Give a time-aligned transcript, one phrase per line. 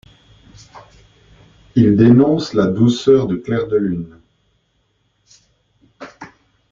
[1.75, 4.17] Ils dénoncent la douceur du clair de lune.